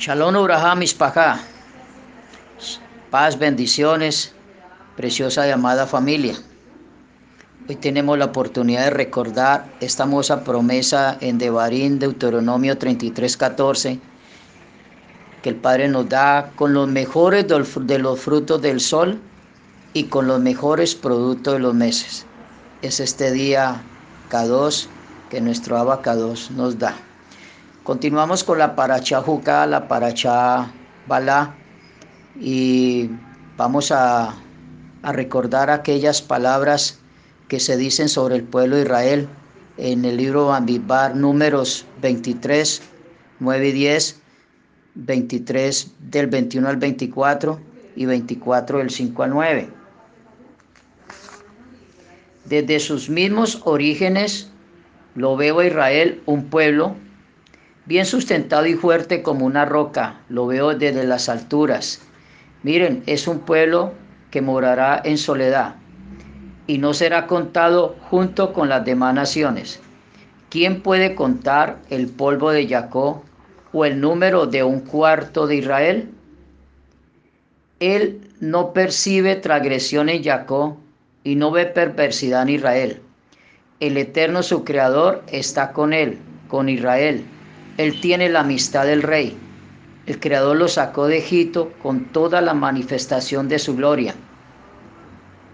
Shalom 0.00 0.34
Abraham 0.34 0.80
Ispajá. 0.80 1.40
Paz, 3.10 3.38
bendiciones, 3.38 4.32
preciosa 4.96 5.46
y 5.46 5.50
amada 5.50 5.86
familia. 5.86 6.36
Hoy 7.68 7.76
tenemos 7.76 8.16
la 8.16 8.24
oportunidad 8.24 8.84
de 8.84 8.90
recordar 8.92 9.66
esta 9.80 10.04
hermosa 10.04 10.42
promesa 10.42 11.18
en 11.20 11.36
Devarim, 11.36 11.98
Deuteronomio 11.98 12.78
33, 12.78 13.36
14, 13.36 14.00
que 15.42 15.48
el 15.50 15.56
Padre 15.56 15.86
nos 15.88 16.08
da 16.08 16.50
con 16.56 16.72
los 16.72 16.88
mejores 16.88 17.46
de 17.46 17.98
los 17.98 18.20
frutos 18.20 18.62
del 18.62 18.80
sol 18.80 19.20
y 19.92 20.04
con 20.04 20.26
los 20.26 20.40
mejores 20.40 20.94
productos 20.94 21.52
de 21.52 21.60
los 21.60 21.74
meses. 21.74 22.24
Es 22.80 23.00
este 23.00 23.32
día 23.32 23.82
K2 24.30 24.86
que 25.28 25.42
nuestro 25.42 25.76
Abba 25.76 26.00
K2 26.00 26.52
nos 26.52 26.78
da. 26.78 26.96
Continuamos 27.84 28.44
con 28.44 28.58
la 28.58 28.76
paracha 28.76 29.22
Juca, 29.22 29.66
la 29.66 29.88
paracha 29.88 30.70
Balá 31.06 31.54
y 32.38 33.08
vamos 33.56 33.90
a, 33.90 34.34
a, 35.02 35.12
recordar 35.12 35.70
aquellas 35.70 36.20
palabras 36.20 37.00
que 37.48 37.58
se 37.58 37.78
dicen 37.78 38.10
sobre 38.10 38.36
el 38.36 38.44
pueblo 38.44 38.76
de 38.76 38.82
Israel 38.82 39.28
en 39.78 40.04
el 40.04 40.18
libro 40.18 40.48
Bambibar 40.48 41.16
números 41.16 41.86
23, 42.02 42.82
9 43.40 43.68
y 43.68 43.72
10, 43.72 44.20
23 44.96 45.92
del 46.00 46.26
21 46.26 46.68
al 46.68 46.76
24 46.76 47.60
y 47.96 48.04
24 48.04 48.78
del 48.78 48.90
5 48.90 49.22
al 49.22 49.30
9. 49.30 49.70
Desde 52.44 52.78
sus 52.78 53.08
mismos 53.08 53.62
orígenes 53.64 54.50
lo 55.14 55.34
veo 55.36 55.60
a 55.60 55.64
Israel 55.64 56.22
un 56.26 56.44
pueblo 56.44 56.94
bien 57.90 58.06
sustentado 58.06 58.66
y 58.66 58.74
fuerte 58.74 59.20
como 59.20 59.44
una 59.44 59.64
roca, 59.64 60.20
lo 60.28 60.46
veo 60.46 60.76
desde 60.76 61.02
las 61.02 61.28
alturas. 61.28 62.00
Miren, 62.62 63.02
es 63.06 63.26
un 63.26 63.40
pueblo 63.40 63.94
que 64.30 64.40
morará 64.40 65.02
en 65.04 65.18
soledad 65.18 65.74
y 66.68 66.78
no 66.78 66.94
será 66.94 67.26
contado 67.26 67.96
junto 68.02 68.52
con 68.52 68.68
las 68.68 68.84
demás 68.84 69.12
naciones. 69.14 69.80
¿Quién 70.50 70.82
puede 70.82 71.16
contar 71.16 71.78
el 71.90 72.06
polvo 72.06 72.52
de 72.52 72.68
Jacob 72.68 73.22
o 73.72 73.84
el 73.84 74.00
número 74.00 74.46
de 74.46 74.62
un 74.62 74.82
cuarto 74.82 75.48
de 75.48 75.56
Israel? 75.56 76.10
Él 77.80 78.20
no 78.38 78.72
percibe 78.72 79.34
transgresión 79.34 80.08
en 80.08 80.22
Jacob 80.22 80.76
y 81.24 81.34
no 81.34 81.50
ve 81.50 81.66
perversidad 81.66 82.42
en 82.42 82.50
Israel. 82.50 83.00
El 83.80 83.96
Eterno 83.96 84.44
su 84.44 84.62
Creador 84.62 85.24
está 85.26 85.72
con 85.72 85.92
él, 85.92 86.20
con 86.46 86.68
Israel 86.68 87.24
él 87.76 88.00
tiene 88.00 88.28
la 88.28 88.40
amistad 88.40 88.86
del 88.86 89.02
rey. 89.02 89.36
El 90.06 90.18
Creador 90.18 90.56
lo 90.56 90.68
sacó 90.68 91.06
de 91.06 91.18
Egipto 91.18 91.72
con 91.82 92.06
toda 92.06 92.40
la 92.40 92.54
manifestación 92.54 93.48
de 93.48 93.58
su 93.58 93.76
gloria. 93.76 94.14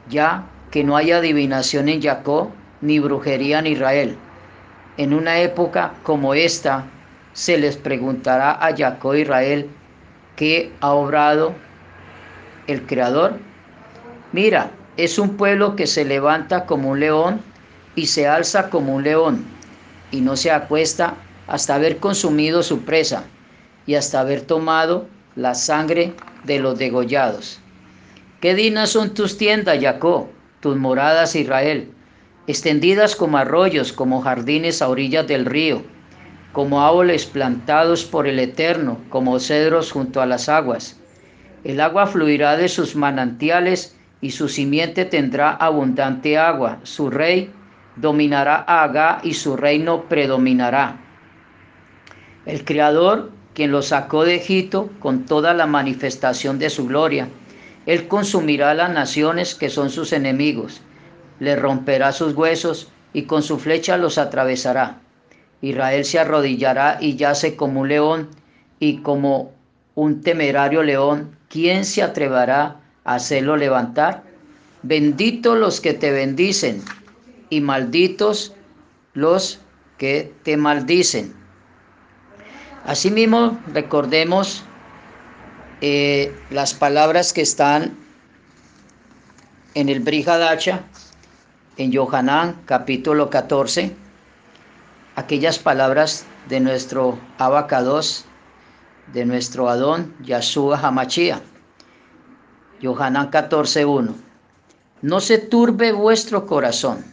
Ya 0.08 0.46
que 0.70 0.84
no 0.84 0.96
hay 0.96 1.12
adivinación 1.12 1.88
en 1.88 2.02
Jacob 2.02 2.50
ni 2.80 2.98
brujería 2.98 3.58
en 3.58 3.66
Israel. 3.66 4.16
En 4.96 5.12
una 5.12 5.40
época 5.40 5.94
como 6.02 6.34
esta, 6.34 6.84
se 7.32 7.58
les 7.58 7.76
preguntará 7.76 8.52
a 8.52 8.74
Jacob 8.74 9.12
e 9.12 9.20
Israel 9.20 9.68
qué 10.36 10.72
ha 10.80 10.92
obrado 10.92 11.54
el 12.66 12.82
Creador. 12.86 13.38
Mira, 14.32 14.70
es 14.96 15.18
un 15.18 15.36
pueblo 15.36 15.76
que 15.76 15.86
se 15.86 16.04
levanta 16.04 16.64
como 16.64 16.90
un 16.90 17.00
león 17.00 17.40
y 17.94 18.06
se 18.06 18.26
alza 18.26 18.70
como 18.70 18.94
un 18.94 19.02
león 19.02 19.44
y 20.10 20.20
no 20.20 20.36
se 20.36 20.50
acuesta 20.50 21.14
hasta 21.46 21.74
haber 21.74 21.98
consumido 21.98 22.62
su 22.62 22.80
presa 22.84 23.24
y 23.86 23.94
hasta 23.94 24.20
haber 24.20 24.40
tomado 24.42 25.06
la 25.36 25.54
sangre 25.54 26.14
de 26.44 26.58
los 26.58 26.78
degollados. 26.78 27.60
Qué 28.40 28.54
dinas 28.54 28.90
son 28.90 29.14
tus 29.14 29.38
tiendas, 29.38 29.78
Jacob, 29.80 30.28
tus 30.60 30.76
moradas, 30.76 31.36
Israel, 31.36 31.90
extendidas 32.46 33.16
como 33.16 33.38
arroyos, 33.38 33.92
como 33.92 34.20
jardines 34.20 34.82
a 34.82 34.88
orillas 34.88 35.26
del 35.26 35.44
río, 35.44 35.82
como 36.52 36.84
árboles 36.84 37.26
plantados 37.26 38.04
por 38.04 38.26
el 38.26 38.38
Eterno, 38.38 38.98
como 39.10 39.38
cedros 39.38 39.92
junto 39.92 40.20
a 40.20 40.26
las 40.26 40.48
aguas. 40.48 40.98
El 41.64 41.80
agua 41.80 42.06
fluirá 42.06 42.56
de 42.56 42.68
sus 42.68 42.94
manantiales 42.96 43.96
y 44.20 44.30
su 44.30 44.48
simiente 44.48 45.04
tendrá 45.04 45.50
abundante 45.50 46.38
agua. 46.38 46.78
Su 46.84 47.10
rey 47.10 47.50
dominará 47.96 48.64
a 48.66 48.84
Agá 48.84 49.20
y 49.22 49.34
su 49.34 49.56
reino 49.56 50.04
predominará. 50.04 51.05
El 52.46 52.64
Creador, 52.64 53.32
quien 53.54 53.72
lo 53.72 53.82
sacó 53.82 54.24
de 54.24 54.36
Egipto 54.36 54.88
con 55.00 55.26
toda 55.26 55.52
la 55.52 55.66
manifestación 55.66 56.60
de 56.60 56.70
su 56.70 56.86
gloria, 56.86 57.28
Él 57.86 58.06
consumirá 58.06 58.72
las 58.72 58.90
naciones 58.90 59.56
que 59.56 59.68
son 59.68 59.90
sus 59.90 60.12
enemigos, 60.12 60.80
le 61.40 61.56
romperá 61.56 62.12
sus 62.12 62.34
huesos 62.34 62.88
y 63.12 63.22
con 63.22 63.42
su 63.42 63.58
flecha 63.58 63.96
los 63.96 64.16
atravesará. 64.16 65.00
Israel 65.60 66.04
se 66.04 66.20
arrodillará 66.20 66.98
y 67.00 67.16
yace 67.16 67.56
como 67.56 67.80
un 67.80 67.88
león 67.88 68.28
y 68.78 68.98
como 68.98 69.52
un 69.96 70.20
temerario 70.22 70.84
león. 70.84 71.36
¿Quién 71.48 71.84
se 71.84 72.02
atreverá 72.02 72.76
a 73.04 73.14
hacerlo 73.14 73.56
levantar? 73.56 74.22
Benditos 74.82 75.58
los 75.58 75.80
que 75.80 75.94
te 75.94 76.12
bendicen 76.12 76.82
y 77.50 77.60
malditos 77.60 78.54
los 79.14 79.60
que 79.98 80.32
te 80.44 80.56
maldicen. 80.56 81.45
Asimismo, 82.86 83.58
recordemos 83.72 84.62
eh, 85.80 86.32
las 86.50 86.72
palabras 86.72 87.32
que 87.32 87.40
están 87.40 87.96
en 89.74 89.88
el 89.88 89.98
Brihadacha, 89.98 90.84
en 91.78 91.90
Yohanan 91.90 92.62
capítulo 92.64 93.28
14, 93.28 93.92
aquellas 95.16 95.58
palabras 95.58 96.26
de 96.48 96.60
nuestro 96.60 97.18
Abacados, 97.38 98.24
de 99.12 99.24
nuestro 99.24 99.68
Adón, 99.68 100.14
Yahshua 100.22 100.78
Hamachia. 100.78 101.42
Yohanan 102.80 103.32
14.1. 103.32 104.14
No 105.02 105.20
se 105.20 105.38
turbe 105.38 105.90
vuestro 105.90 106.46
corazón. 106.46 107.04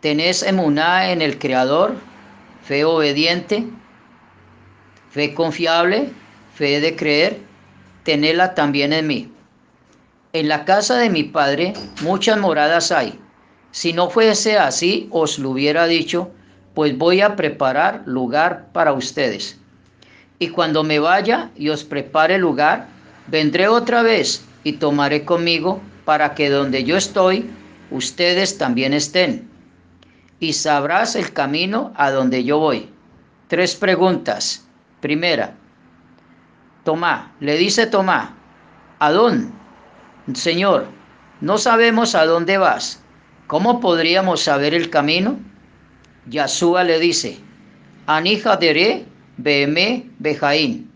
Tenés 0.00 0.42
emuná 0.42 1.12
en 1.12 1.22
el 1.22 1.38
Creador, 1.38 1.94
fe 2.64 2.84
obediente, 2.84 3.68
Fe 5.10 5.34
confiable, 5.34 6.10
fe 6.54 6.80
de 6.80 6.94
creer, 6.94 7.38
tenela 8.04 8.54
también 8.54 8.92
en 8.92 9.06
mí. 9.06 9.32
En 10.32 10.48
la 10.48 10.64
casa 10.64 10.98
de 10.98 11.08
mi 11.08 11.24
padre 11.24 11.72
muchas 12.02 12.38
moradas 12.38 12.92
hay. 12.92 13.18
Si 13.70 13.92
no 13.92 14.10
fuese 14.10 14.58
así, 14.58 15.08
os 15.10 15.38
lo 15.38 15.50
hubiera 15.50 15.86
dicho, 15.86 16.30
pues 16.74 16.96
voy 16.96 17.20
a 17.22 17.36
preparar 17.36 18.02
lugar 18.06 18.68
para 18.72 18.92
ustedes. 18.92 19.58
Y 20.38 20.48
cuando 20.48 20.84
me 20.84 20.98
vaya 20.98 21.50
y 21.56 21.70
os 21.70 21.82
prepare 21.82 22.38
lugar, 22.38 22.88
vendré 23.26 23.68
otra 23.68 24.02
vez 24.02 24.44
y 24.64 24.74
tomaré 24.74 25.24
conmigo 25.24 25.80
para 26.04 26.34
que 26.34 26.50
donde 26.50 26.84
yo 26.84 26.96
estoy, 26.96 27.50
ustedes 27.90 28.58
también 28.58 28.94
estén. 28.94 29.48
Y 30.40 30.52
sabrás 30.52 31.16
el 31.16 31.32
camino 31.32 31.92
a 31.96 32.10
donde 32.10 32.44
yo 32.44 32.58
voy. 32.58 32.88
Tres 33.48 33.74
preguntas. 33.74 34.67
Primera, 35.00 35.54
Tomá, 36.84 37.32
le 37.40 37.56
dice 37.56 37.86
Tomá, 37.86 38.36
Adón, 38.98 39.52
Señor, 40.34 40.86
no 41.40 41.58
sabemos 41.58 42.14
a 42.14 42.26
dónde 42.26 42.58
vas. 42.58 43.00
¿Cómo 43.46 43.80
podríamos 43.80 44.42
saber 44.42 44.74
el 44.74 44.90
camino? 44.90 45.38
Yasúa 46.26 46.84
le 46.84 46.98
dice, 46.98 47.38
Anija 48.06 48.56
dere 48.56 49.06
beme 49.36 50.10
bejaín. 50.18 50.90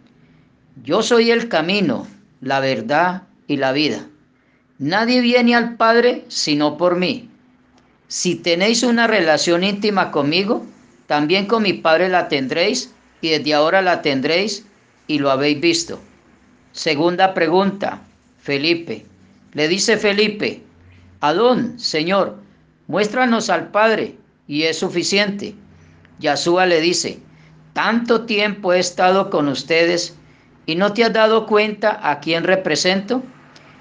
Yo 0.83 1.03
soy 1.03 1.31
el 1.31 1.49
camino, 1.49 2.07
la 2.41 2.61
verdad 2.61 3.23
y 3.47 3.57
la 3.57 3.73
vida. 3.73 4.07
Nadie 4.79 5.21
viene 5.21 5.55
al 5.55 5.77
Padre 5.77 6.25
sino 6.29 6.77
por 6.77 6.97
mí. 6.97 7.31
Si 8.09 8.35
tenéis 8.35 8.83
una 8.83 9.07
relación 9.07 9.63
íntima 9.63 10.11
conmigo, 10.11 10.67
también 11.07 11.47
con 11.47 11.63
mi 11.63 11.73
Padre 11.75 12.09
la 12.09 12.29
tendréis 12.29 12.93
y 13.23 13.31
desde 13.31 13.55
ahora 13.55 13.81
la 13.81 14.03
tendréis 14.03 14.67
y 15.07 15.19
lo 15.19 15.31
habéis 15.31 15.61
visto. 15.61 15.99
Segunda 16.73 17.33
pregunta, 17.33 18.03
Felipe. 18.39 19.07
Le 19.53 19.69
dice 19.69 19.97
Felipe, 19.97 20.63
Adón, 21.21 21.79
Señor, 21.79 22.39
muéstranos 22.89 23.49
al 23.49 23.71
Padre 23.71 24.17
y 24.49 24.65
es 24.65 24.79
suficiente. 24.79 25.55
Yasúa 26.19 26.67
le 26.67 26.81
dice, 26.81 27.21
tanto 27.73 28.27
tiempo 28.27 28.73
he 28.73 28.81
estado 28.81 29.31
con 29.31 29.49
ustedes 29.49 30.17
y 30.67 30.75
no 30.75 30.93
te 30.93 31.05
has 31.05 31.13
dado 31.13 31.47
cuenta 31.47 32.01
a 32.03 32.21
quién 32.21 32.45
represento. 32.45 33.23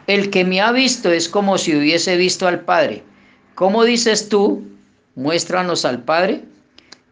El 0.08 0.30
que 0.30 0.44
me 0.44 0.62
ha 0.62 0.72
visto 0.72 1.12
es 1.12 1.30
como 1.30 1.58
si 1.58 1.76
hubiese 1.76 2.18
visto 2.18 2.48
al 2.48 2.62
Padre. 2.62 3.04
¿Cómo 3.56 3.84
dices 3.84 4.30
tú? 4.30 4.68
Muéstranos 5.16 5.86
al 5.86 6.04
Padre. 6.04 6.44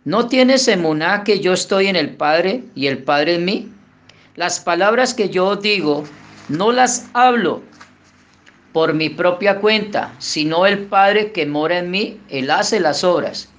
¿No 0.06 0.30
tienes 0.30 0.66
emuná 0.70 1.26
que 1.26 1.42
yo 1.42 1.52
estoy 1.52 1.88
en 1.88 1.98
el 1.98 2.16
Padre 2.16 2.64
y 2.74 2.88
el 2.88 3.00
Padre 3.00 3.36
en 3.36 3.44
mí? 3.44 3.70
Las 4.36 4.62
palabras 4.62 5.14
que 5.14 5.28
yo 5.28 5.58
digo 5.58 6.06
no 6.48 6.72
las 6.72 7.10
hablo 7.14 7.62
por 8.72 8.94
mi 8.94 9.10
propia 9.10 9.60
cuenta, 9.60 10.14
sino 10.18 10.66
el 10.66 10.86
Padre 10.86 11.34
que 11.34 11.46
mora 11.46 11.80
en 11.80 11.92
mí, 11.92 12.18
Él 12.30 12.50
hace 12.50 12.80
las 12.80 13.04
obras. 13.04 13.50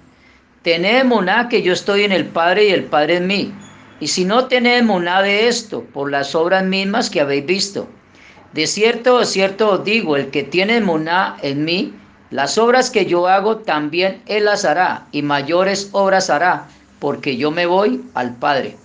Tenemos 0.62 1.22
nada 1.22 1.50
que 1.50 1.60
yo 1.60 1.74
estoy 1.74 2.04
en 2.04 2.12
el 2.12 2.24
Padre 2.24 2.68
y 2.68 2.70
el 2.70 2.84
Padre 2.84 3.16
en 3.16 3.26
mí. 3.26 3.52
Y 4.00 4.06
si 4.06 4.24
no 4.24 4.46
tenemos 4.46 5.02
nada 5.02 5.22
de 5.22 5.46
esto, 5.46 5.84
por 5.92 6.10
las 6.10 6.34
obras 6.34 6.64
mismas 6.64 7.10
que 7.10 7.20
habéis 7.20 7.44
visto. 7.44 7.86
De 8.54 8.66
cierto, 8.66 9.18
de 9.18 9.26
cierto 9.26 9.72
os 9.72 9.84
digo, 9.84 10.16
el 10.16 10.30
que 10.30 10.42
tiene 10.42 10.80
moná 10.80 11.36
en 11.42 11.66
mí, 11.66 11.92
las 12.30 12.58
obras 12.58 12.90
que 12.90 13.06
yo 13.06 13.26
hago 13.26 13.58
también 13.58 14.22
él 14.26 14.44
las 14.44 14.64
hará, 14.64 15.06
y 15.10 15.22
mayores 15.22 15.88
obras 15.92 16.30
hará, 16.30 16.68
porque 17.00 17.36
yo 17.36 17.50
me 17.50 17.66
voy 17.66 18.04
al 18.14 18.36
Padre. 18.36 18.76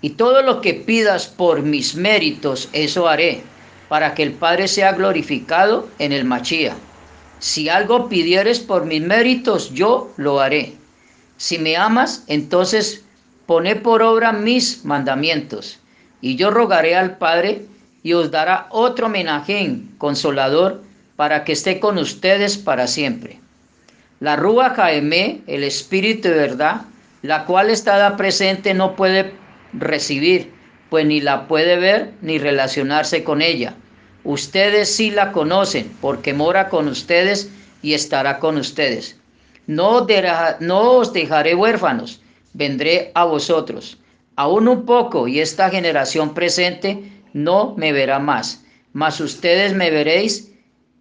Y 0.00 0.10
todo 0.10 0.42
lo 0.42 0.60
que 0.60 0.74
pidas 0.74 1.26
por 1.28 1.62
mis 1.62 1.94
méritos, 1.94 2.68
eso 2.72 3.08
haré, 3.08 3.42
para 3.88 4.14
que 4.14 4.24
el 4.24 4.32
Padre 4.32 4.66
sea 4.66 4.92
glorificado 4.92 5.88
en 5.98 6.12
el 6.12 6.24
Machía. 6.24 6.74
Si 7.38 7.68
algo 7.68 8.08
pidieres 8.08 8.58
por 8.58 8.86
mis 8.86 9.02
méritos, 9.02 9.72
yo 9.72 10.10
lo 10.16 10.40
haré. 10.40 10.74
Si 11.36 11.58
me 11.58 11.76
amas, 11.76 12.24
entonces 12.26 13.04
poné 13.46 13.76
por 13.76 14.02
obra 14.02 14.32
mis 14.32 14.84
mandamientos. 14.84 15.78
Y 16.20 16.34
yo 16.36 16.50
rogaré 16.50 16.96
al 16.96 17.18
Padre 17.18 17.66
y 18.02 18.14
os 18.14 18.30
dará 18.30 18.66
otro 18.70 19.06
homenaje 19.06 19.78
consolador 19.98 20.82
para 21.16 21.44
que 21.44 21.52
esté 21.52 21.80
con 21.80 21.98
ustedes 21.98 22.56
para 22.58 22.86
siempre. 22.86 23.40
La 24.20 24.36
Rúa 24.36 24.70
Jaemé, 24.70 25.40
el 25.46 25.64
Espíritu 25.64 26.28
de 26.28 26.34
verdad, 26.34 26.82
la 27.22 27.44
cual 27.44 27.70
está 27.70 28.16
presente, 28.16 28.72
no 28.74 28.94
puede 28.96 29.32
recibir, 29.72 30.52
pues 30.90 31.04
ni 31.06 31.20
la 31.20 31.48
puede 31.48 31.76
ver 31.76 32.12
ni 32.22 32.38
relacionarse 32.38 33.24
con 33.24 33.42
ella. 33.42 33.74
Ustedes 34.24 34.94
sí 34.94 35.10
la 35.10 35.32
conocen, 35.32 35.90
porque 36.00 36.32
mora 36.34 36.68
con 36.68 36.88
ustedes 36.88 37.50
y 37.82 37.94
estará 37.94 38.38
con 38.38 38.56
ustedes. 38.56 39.16
No, 39.66 40.06
no 40.60 40.90
os 40.92 41.12
dejaré 41.12 41.54
huérfanos, 41.54 42.20
vendré 42.52 43.10
a 43.14 43.24
vosotros. 43.24 43.98
Aún 44.36 44.68
un 44.68 44.84
poco, 44.84 45.28
y 45.28 45.40
esta 45.40 45.70
generación 45.70 46.34
presente 46.34 47.02
no 47.32 47.74
me 47.76 47.92
verá 47.92 48.18
más, 48.18 48.64
mas 48.92 49.20
ustedes 49.20 49.74
me 49.74 49.90
veréis 49.90 50.52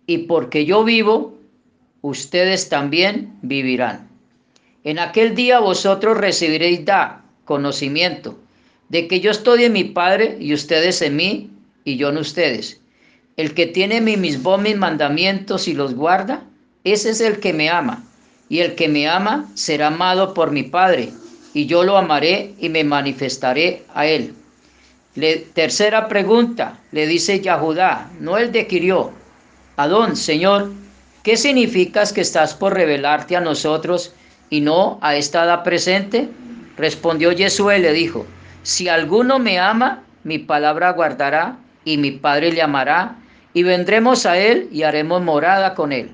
y 0.07 0.19
porque 0.19 0.65
yo 0.65 0.83
vivo, 0.83 1.37
ustedes 2.01 2.69
también 2.69 3.33
vivirán. 3.41 4.07
En 4.83 4.99
aquel 4.99 5.33
día 5.33 5.59
vosotros 5.59 6.17
recibiréis 6.17 6.85
da 6.85 7.23
conocimiento 7.45 8.37
de 8.89 9.07
que 9.07 9.19
yo 9.19 9.31
estoy 9.31 9.63
en 9.63 9.73
mi 9.73 9.83
Padre 9.83 10.37
y 10.39 10.53
ustedes 10.53 11.01
en 11.01 11.15
mí 11.15 11.49
y 11.83 11.97
yo 11.97 12.09
en 12.09 12.17
ustedes. 12.17 12.79
El 13.37 13.53
que 13.53 13.65
tiene 13.65 13.99
mis 14.01 14.17
mismos 14.17 14.61
mis 14.61 14.77
mandamientos 14.77 15.67
y 15.67 15.73
los 15.73 15.95
guarda, 15.95 16.43
ese 16.83 17.09
es 17.09 17.21
el 17.21 17.39
que 17.39 17.53
me 17.53 17.69
ama. 17.69 18.03
Y 18.47 18.59
el 18.59 18.75
que 18.75 18.87
me 18.87 19.07
ama 19.07 19.49
será 19.55 19.87
amado 19.87 20.33
por 20.35 20.51
mi 20.51 20.63
Padre, 20.63 21.11
y 21.53 21.65
yo 21.65 21.83
lo 21.83 21.97
amaré 21.97 22.53
y 22.59 22.69
me 22.69 22.83
manifestaré 22.83 23.83
a 23.93 24.05
él. 24.05 24.35
tercera 25.53 26.07
pregunta, 26.07 26.79
le 26.91 27.07
dice 27.07 27.39
Yahudá, 27.39 28.11
no 28.19 28.37
el 28.37 28.51
de 28.51 28.67
Quirió, 28.67 29.11
Adón, 29.77 30.15
Señor, 30.15 30.71
¿qué 31.21 31.35
significas 31.35 32.13
que 32.13 32.21
estás 32.21 32.53
por 32.53 32.73
revelarte 32.73 33.35
a 33.35 33.41
nosotros 33.41 34.13
y 34.49 34.61
no 34.61 34.97
a 35.01 35.17
esta 35.17 35.43
edad 35.43 35.63
presente? 35.63 36.29
Respondió 36.77 37.35
Jesús 37.35 37.73
y 37.75 37.81
le 37.81 37.91
dijo, 37.91 38.25
si 38.63 38.87
alguno 38.87 39.37
me 39.37 39.59
ama, 39.59 40.03
mi 40.23 40.39
palabra 40.39 40.93
guardará 40.93 41.57
y 41.83 41.97
mi 41.97 42.11
Padre 42.11 42.53
le 42.53 42.61
amará 42.61 43.17
y 43.53 43.63
vendremos 43.63 44.25
a 44.25 44.37
él 44.37 44.69
y 44.71 44.83
haremos 44.83 45.21
morada 45.21 45.75
con 45.75 45.91
él. 45.91 46.11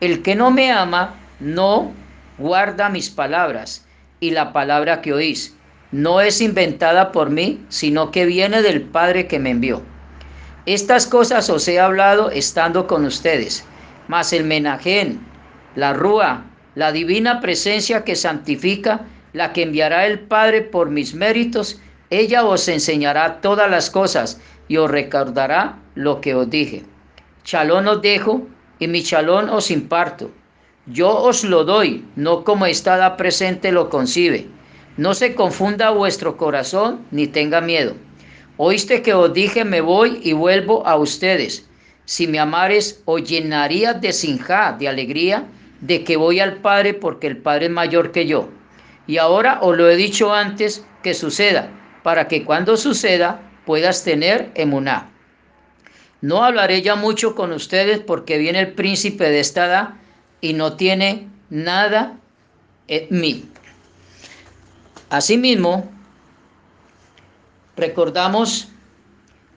El 0.00 0.22
que 0.22 0.36
no 0.36 0.52
me 0.52 0.70
ama, 0.70 1.16
no 1.40 1.92
guarda 2.38 2.88
mis 2.88 3.10
palabras 3.10 3.84
y 4.20 4.30
la 4.30 4.52
palabra 4.52 5.02
que 5.02 5.12
oís. 5.12 5.56
No 5.90 6.20
es 6.20 6.40
inventada 6.40 7.10
por 7.10 7.30
mí, 7.30 7.64
sino 7.68 8.12
que 8.12 8.26
viene 8.26 8.62
del 8.62 8.82
Padre 8.82 9.26
que 9.26 9.40
me 9.40 9.50
envió. 9.50 9.82
Estas 10.64 11.08
cosas 11.08 11.50
os 11.50 11.66
he 11.66 11.80
hablado 11.80 12.30
estando 12.30 12.86
con 12.86 13.04
ustedes, 13.04 13.64
mas 14.06 14.32
el 14.32 14.44
menajén, 14.44 15.18
la 15.74 15.92
rúa, 15.92 16.44
la 16.76 16.92
divina 16.92 17.40
presencia 17.40 18.04
que 18.04 18.14
santifica, 18.14 19.00
la 19.32 19.52
que 19.52 19.62
enviará 19.62 20.06
el 20.06 20.20
Padre 20.20 20.62
por 20.62 20.88
mis 20.88 21.14
méritos, 21.14 21.80
ella 22.10 22.44
os 22.44 22.68
enseñará 22.68 23.40
todas 23.40 23.68
las 23.68 23.90
cosas 23.90 24.40
y 24.68 24.76
os 24.76 24.88
recordará 24.88 25.80
lo 25.96 26.20
que 26.20 26.34
os 26.34 26.48
dije. 26.48 26.84
Chalón 27.42 27.88
os 27.88 28.00
dejo 28.00 28.46
y 28.78 28.86
mi 28.86 29.02
chalón 29.02 29.48
os 29.48 29.68
imparto. 29.70 30.30
Yo 30.86 31.10
os 31.10 31.42
lo 31.42 31.64
doy, 31.64 32.04
no 32.14 32.44
como 32.44 32.66
estada 32.66 33.16
presente 33.16 33.72
lo 33.72 33.90
concibe. 33.90 34.46
No 34.96 35.14
se 35.14 35.34
confunda 35.34 35.90
vuestro 35.90 36.36
corazón 36.36 37.00
ni 37.10 37.26
tenga 37.26 37.60
miedo. 37.60 37.96
Oíste 38.56 39.02
que 39.02 39.14
os 39.14 39.32
dije, 39.32 39.64
me 39.64 39.80
voy 39.80 40.20
y 40.22 40.32
vuelvo 40.32 40.86
a 40.86 40.96
ustedes. 40.96 41.66
Si 42.04 42.26
me 42.26 42.38
amares, 42.38 43.00
os 43.06 43.22
llenaría 43.22 43.94
de 43.94 44.12
sinja, 44.12 44.76
de 44.78 44.88
alegría, 44.88 45.46
de 45.80 46.04
que 46.04 46.16
voy 46.16 46.40
al 46.40 46.56
Padre 46.56 46.94
porque 46.94 47.26
el 47.26 47.38
Padre 47.38 47.66
es 47.66 47.72
mayor 47.72 48.12
que 48.12 48.26
yo. 48.26 48.48
Y 49.06 49.18
ahora 49.18 49.58
os 49.62 49.76
lo 49.76 49.88
he 49.88 49.96
dicho 49.96 50.32
antes 50.32 50.84
que 51.02 51.14
suceda, 51.14 51.70
para 52.02 52.28
que 52.28 52.44
cuando 52.44 52.76
suceda 52.76 53.40
puedas 53.64 54.04
tener 54.04 54.50
emuná. 54.54 55.10
No 56.20 56.44
hablaré 56.44 56.82
ya 56.82 56.94
mucho 56.94 57.34
con 57.34 57.52
ustedes 57.52 57.98
porque 57.98 58.38
viene 58.38 58.60
el 58.60 58.74
príncipe 58.74 59.28
de 59.28 59.40
esta 59.40 59.66
edad 59.66 59.88
y 60.40 60.52
no 60.52 60.76
tiene 60.76 61.28
nada 61.50 62.16
en 62.86 63.06
mí. 63.10 63.44
Asimismo, 65.10 65.90
Recordamos 67.76 68.68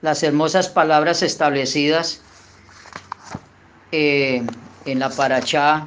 las 0.00 0.22
hermosas 0.22 0.68
palabras 0.68 1.22
establecidas 1.22 2.22
eh, 3.92 4.42
en 4.86 4.98
la 4.98 5.10
paracha 5.10 5.86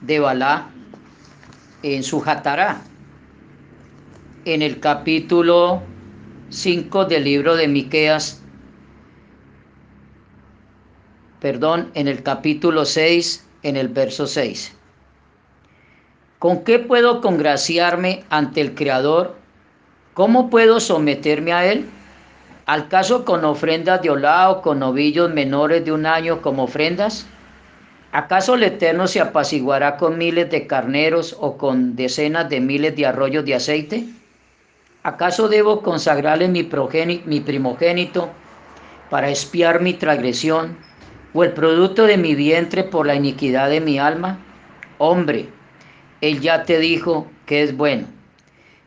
de 0.00 0.20
Balá, 0.20 0.70
en 1.82 2.02
su 2.02 2.22
Hatará, 2.24 2.80
en 4.46 4.62
el 4.62 4.80
capítulo 4.80 5.82
5 6.48 7.04
del 7.04 7.24
libro 7.24 7.56
de 7.56 7.68
Miqueas, 7.68 8.40
perdón, 11.40 11.90
en 11.94 12.08
el 12.08 12.22
capítulo 12.22 12.86
6, 12.86 13.44
en 13.64 13.76
el 13.76 13.88
verso 13.88 14.26
6. 14.26 14.74
¿Con 16.38 16.64
qué 16.64 16.78
puedo 16.78 17.20
congraciarme 17.20 18.24
ante 18.30 18.62
el 18.62 18.74
Creador 18.74 19.41
¿Cómo 20.14 20.50
puedo 20.50 20.78
someterme 20.78 21.54
a 21.54 21.64
él? 21.64 21.86
¿Al 22.66 22.88
caso 22.88 23.24
con 23.24 23.46
ofrendas 23.46 24.02
de 24.02 24.10
olá 24.10 24.50
o 24.50 24.60
con 24.60 24.78
novillos 24.78 25.32
menores 25.32 25.86
de 25.86 25.92
un 25.92 26.04
año 26.04 26.42
como 26.42 26.64
ofrendas? 26.64 27.26
¿Acaso 28.12 28.56
el 28.56 28.62
Eterno 28.62 29.06
se 29.06 29.20
apaciguará 29.20 29.96
con 29.96 30.18
miles 30.18 30.50
de 30.50 30.66
carneros 30.66 31.34
o 31.40 31.56
con 31.56 31.96
decenas 31.96 32.50
de 32.50 32.60
miles 32.60 32.94
de 32.94 33.06
arroyos 33.06 33.46
de 33.46 33.54
aceite? 33.54 34.04
¿Acaso 35.02 35.48
debo 35.48 35.80
consagrarle 35.80 36.46
mi, 36.46 36.68
mi 37.24 37.40
primogénito 37.40 38.28
para 39.08 39.30
espiar 39.30 39.80
mi 39.80 39.94
transgresión 39.94 40.76
o 41.32 41.42
el 41.42 41.52
producto 41.52 42.04
de 42.04 42.18
mi 42.18 42.34
vientre 42.34 42.84
por 42.84 43.06
la 43.06 43.14
iniquidad 43.14 43.70
de 43.70 43.80
mi 43.80 43.98
alma? 43.98 44.38
Hombre, 44.98 45.48
él 46.20 46.40
ya 46.40 46.64
te 46.64 46.78
dijo 46.78 47.28
que 47.46 47.62
es 47.62 47.74
bueno. 47.74 48.06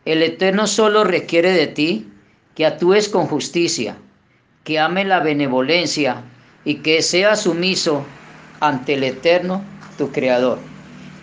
El 0.05 0.21
Eterno 0.21 0.67
solo 0.67 1.03
requiere 1.03 1.51
de 1.51 1.65
ti 1.65 2.07
que 2.53 2.65
actúes 2.65 3.09
con 3.09 3.25
justicia, 3.25 3.97
que 4.63 4.79
ame 4.79 5.03
la 5.03 5.19
benevolencia 5.19 6.23
y 6.63 6.75
que 6.75 7.01
seas 7.01 7.41
sumiso 7.41 8.05
ante 8.59 8.93
el 8.93 9.03
Eterno, 9.03 9.63
tu 9.97 10.11
Creador, 10.11 10.59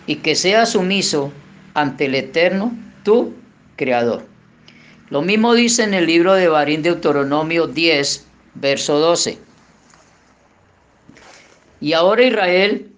y 0.06 0.16
que 0.16 0.34
seas 0.34 0.70
sumiso 0.70 1.32
ante 1.74 2.06
el 2.06 2.16
Eterno, 2.16 2.72
tu 3.04 3.34
Creador. 3.76 4.24
Lo 5.10 5.22
mismo 5.22 5.54
dice 5.54 5.84
en 5.84 5.94
el 5.94 6.06
libro 6.06 6.34
de 6.34 6.48
Barín 6.48 6.82
Deuteronomio 6.82 7.66
10, 7.68 8.26
verso 8.54 8.98
12. 8.98 9.38
Y 11.80 11.92
ahora 11.92 12.22
Israel, 12.24 12.90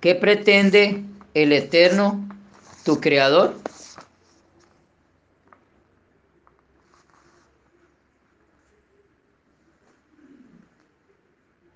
¿qué 0.00 0.14
pretende 0.14 1.02
el 1.34 1.52
Eterno, 1.52 2.26
tu 2.84 3.00
Creador? 3.00 3.56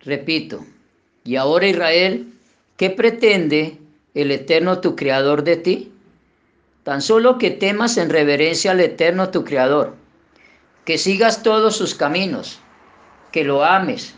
Repito, 0.05 0.65
y 1.25 1.37
ahora 1.37 1.67
Israel, 1.67 2.33
¿qué 2.77 2.91
pretende 2.91 3.79
el 4.15 4.31
Eterno 4.31 4.81
tu 4.81 4.97
Creador 4.97 5.45
de 5.45 5.57
ti? 5.57 5.93
Tan 6.85 7.03
solo 7.03 7.37
que 7.37 7.51
temas 7.51 7.99
en 7.99 8.09
reverencia 8.09 8.71
al 8.71 8.81
Eterno 8.81 9.31
tu 9.31 9.45
Creador, 9.45 9.95
que 10.85 10.97
sigas 10.97 11.43
todos 11.43 11.77
sus 11.77 11.95
caminos, 11.95 12.61
que 13.31 13.45
lo 13.45 13.65
ames, 13.65 14.15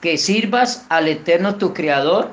que 0.00 0.18
sirvas 0.18 0.84
al 0.88 1.08
eterno 1.08 1.56
tu 1.56 1.72
Creador, 1.72 2.30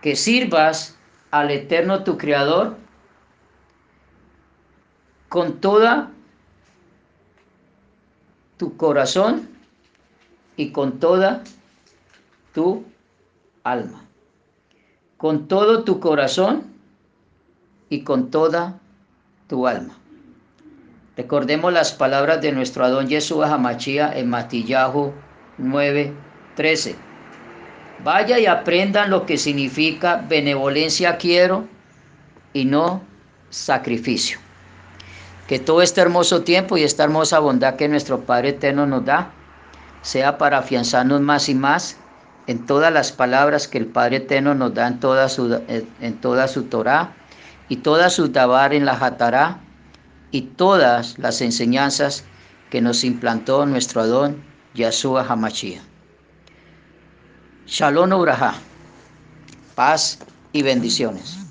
que 0.00 0.16
sirvas 0.16 0.96
al 1.30 1.50
eterno 1.50 2.04
tu 2.04 2.16
Creador 2.16 2.76
con 5.28 5.60
toda 5.60 6.10
tu 8.56 8.76
corazón 8.76 9.55
y 10.56 10.70
con 10.70 10.98
toda 10.98 11.42
tu 12.54 12.84
alma. 13.64 14.04
Con 15.16 15.48
todo 15.48 15.84
tu 15.84 16.00
corazón 16.00 16.64
y 17.88 18.02
con 18.02 18.30
toda 18.30 18.78
tu 19.48 19.66
alma. 19.66 19.94
Recordemos 21.16 21.72
las 21.72 21.92
palabras 21.92 22.42
de 22.42 22.52
nuestro 22.52 22.84
Adón 22.84 23.08
Yeshua 23.08 23.52
Hamachía 23.52 24.12
en 24.14 24.28
Matillahu 24.28 25.12
9:13. 25.58 26.94
Vaya 28.04 28.38
y 28.38 28.46
aprendan 28.46 29.10
lo 29.10 29.24
que 29.24 29.38
significa 29.38 30.24
benevolencia 30.28 31.16
quiero 31.16 31.66
y 32.52 32.66
no 32.66 33.02
sacrificio. 33.48 34.38
Que 35.48 35.58
todo 35.58 35.80
este 35.80 36.02
hermoso 36.02 36.42
tiempo 36.42 36.76
y 36.76 36.82
esta 36.82 37.04
hermosa 37.04 37.38
bondad 37.38 37.76
que 37.76 37.88
nuestro 37.88 38.20
Padre 38.20 38.50
Eterno 38.50 38.86
nos 38.86 39.04
da 39.04 39.32
sea 40.02 40.38
para 40.38 40.58
afianzarnos 40.58 41.20
más 41.20 41.48
y 41.48 41.54
más 41.54 41.96
en 42.46 42.64
todas 42.66 42.92
las 42.92 43.12
palabras 43.12 43.66
que 43.66 43.78
el 43.78 43.86
Padre 43.86 44.16
Eterno 44.16 44.54
nos 44.54 44.74
da 44.74 44.86
en 44.86 45.00
toda 45.00 45.28
su, 45.28 45.60
en 45.68 46.20
toda 46.20 46.48
su 46.48 46.64
Torah 46.64 47.14
y 47.68 47.76
toda 47.76 48.10
su 48.10 48.30
Tabar 48.30 48.72
en 48.72 48.84
la 48.84 48.92
Hatará 48.92 49.58
y 50.30 50.42
todas 50.42 51.18
las 51.18 51.40
enseñanzas 51.40 52.24
que 52.70 52.80
nos 52.80 53.04
implantó 53.04 53.66
nuestro 53.66 54.02
Adón 54.02 54.42
Yahshua 54.74 55.26
Hamashia. 55.28 55.80
Shalom 57.66 58.12
Uraha, 58.12 58.54
paz 59.74 60.18
y 60.52 60.62
bendiciones. 60.62 61.45